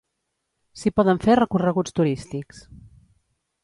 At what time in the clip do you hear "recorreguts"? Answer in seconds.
1.41-1.97